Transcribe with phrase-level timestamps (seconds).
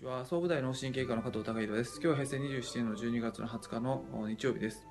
[0.00, 0.24] ちは。
[0.24, 2.00] 総武大脳神経科の加藤孝弘です。
[2.02, 4.86] 今日は平成27年の12月の20日の日曜日です、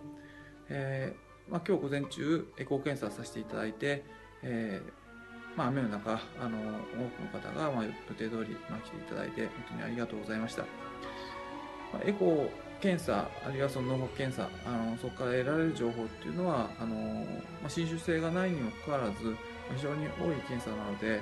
[0.69, 4.03] えー、まあ、今日午前中エコー検査させていただいて、
[4.43, 10.67] えー、まあ、雨の中あの多くの方が、まあ、予定通り、まあ来ていただいて本当にありがとうございました、ま
[11.99, 12.49] あ、エコー
[12.79, 19.35] 検査あるいはその脳膜検査あのそこから得られる情報っていうのはあの、まあ、新種性がないにもかかわらず
[19.75, 21.21] 非常に多い検査なので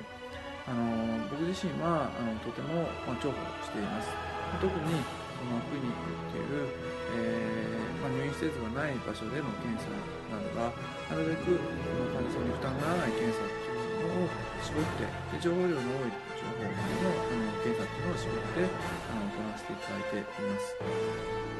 [0.68, 4.12] あの僕自身はあのとても、ま重宝しています。
[4.60, 5.00] 特に
[5.38, 6.68] このクリニックっていう、
[7.14, 9.86] えー、まあ、入院施設がない場所での検査
[10.34, 10.74] などが
[11.08, 11.62] なるべくこ
[11.94, 21.57] の患者さんに負担がならない検査っていうものを絞ってで情報量の多い情報のあの検査っていうのを絞ってあの行わせていただいています。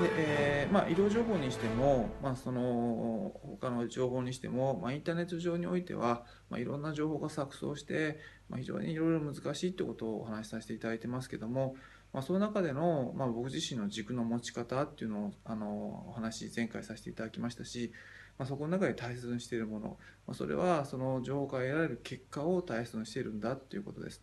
[0.00, 8.18] で、えー、まあ、医療情報にしても、まあ、その他の情報にしても、まあ、インターネット上においては、まあ、いろんな情報が錯綜して、
[8.48, 11.76] まあ、非常にいろいろ難しいってことをお話しさせていただいてますけども、
[12.12, 17.92] まあ、その中での、まあ、僕自身の軸の持ち方っていうのをあのお話前回させていただきましたし、
[18.36, 19.96] まあ、そこの中で大切にしているもの、
[20.26, 24.22] まあ、それはその情報から得られる結果を大切にしているんだっていうことです。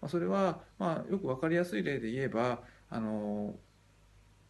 [0.00, 3.54] まあ、それは、まあ、よく分かりやすい例で言えばあの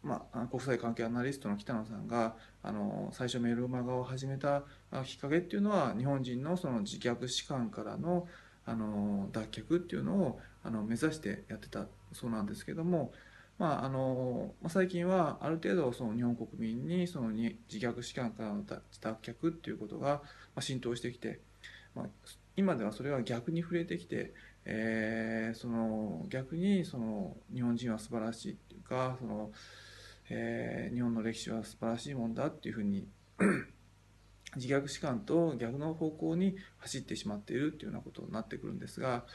[0.07, 4.63] まあ、国際関係アナリストの北野さんがあの最初メルマガを始めた
[5.03, 8.25] きっかけっていうのは日本人のその自虐史観からの
[8.65, 13.13] あの脱却っていうのをあの目指してやってたそうなんですけども、
[13.57, 18.81] まあ、あの最近はある程度その日本国民にその自虐史観からの脱
[19.21, 20.21] 却っていうことが
[20.59, 21.39] 浸透してきて、
[21.95, 22.05] まあ、
[22.57, 24.33] 今ではそれは逆に触れてきて、
[24.65, 29.51] えー、その逆にその日本人は素晴らしいっていうかその
[30.29, 33.07] えー、日本の歴史は素晴らしいもんだっていうふうに
[34.55, 39.25] 自虐史観と逆の方向に走ってしまっているっていうようなことになってくるんですが、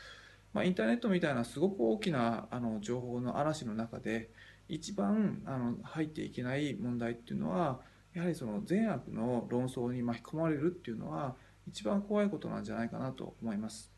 [0.52, 4.30] まあ、インターネットみたいなすごく大きなあの情報の嵐の中で
[4.68, 7.80] 一番あの入っていけない問題っていうのは
[8.14, 11.34] やはりその善悪の論争に巻き込まれるっていうのは
[11.68, 13.90] 一番怖いことなんじゃないかなと思います。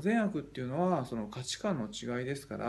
[0.00, 2.66] 善悪っていうのはその価値観の違いですから、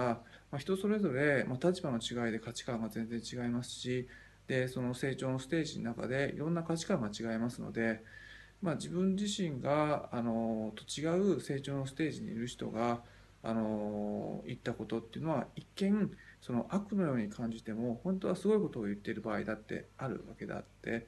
[0.51, 4.07] まあ、人それぞれ、まあ、立場の違いで価値観が全然違いますし
[4.47, 8.03] でその成長のステージの中でいろんな価値観が違いますので、
[8.61, 13.01] まあ、自分自身があのと違う成長のステージにいる人が
[13.41, 16.11] あの言ったことっていうのは一見
[16.41, 21.07] その悪のように感じても本当はすごいことを言っている場合だってあるわけであって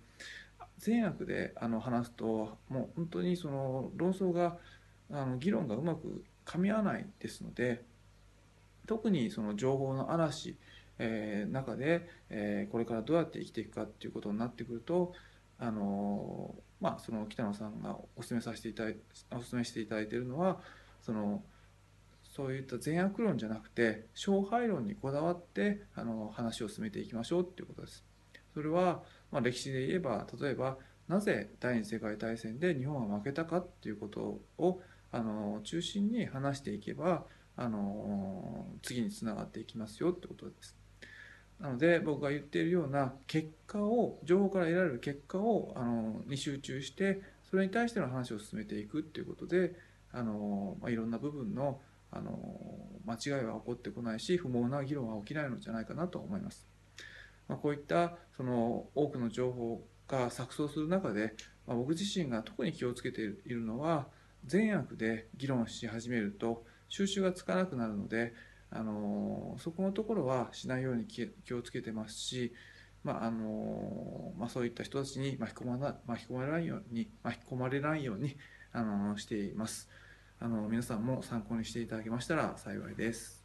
[0.78, 4.58] 善悪であの話すともう本当にその論争が
[5.12, 7.84] あの議論がうまく噛み合わないですので
[8.88, 10.58] 特にその情報の嵐、
[11.00, 15.14] えー、中で、えー、これからどうやって生きていくかっていうことになってくると
[15.58, 18.98] あのまあその北野さんがお勧めさせていただい
[19.32, 20.60] お勧めしていただいているのは
[21.02, 21.44] その
[22.36, 28.04] そういった善悪論じゃなくて勝敗論にこだわってあの話を進めていきましょうっていうことです。
[28.54, 30.78] それは、まあ、歴史で言えば例えば
[31.08, 34.82] なぜ第二次世界大戦で日本は負けたかっていうことを
[35.16, 37.24] あの中心に話していけば
[37.56, 40.76] あの次につながっていきますよってことです。
[41.58, 49.74] なので僕が言っているような結果を情報から得られる結果をあのに集中してそれに対しての話を進めていくっていうことで
[50.12, 51.80] あの、まあ、いろんな部分の
[52.12, 52.38] あの
[53.06, 56.68] 間違いは起こってこないし不毛な議論は起きないのじゃないかなと思います。
[57.48, 64.08] まあ、こういったその多くの情報が錯綜する中で、まあ、僕自身が特に気をつけているのは
[64.46, 68.34] 善悪で議論し始めると収集がつかなくなるので、
[68.72, 72.54] あのそこのところはしないように気をつけてますし、
[73.04, 78.36] まああのまあ、そういった人たちに巻き込まな巻き込まれないように巻き込まれないように、
[78.72, 79.90] あのしています。
[80.40, 83.45] あの皆さんも参考にしていただけましたら幸いです。